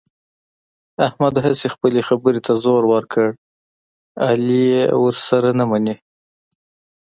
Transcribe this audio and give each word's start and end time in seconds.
احمد 1.07 1.35
هسې 1.45 1.67
خپلې 1.73 2.01
خبرې 2.07 2.39
ته 2.45 2.53
زور 2.63 2.83
ور 2.91 3.03
کړ، 3.13 3.27
علي 4.27 4.61
یې 4.73 4.83
ورسره 5.03 5.49
نه 5.59 5.65
مني. 5.71 5.95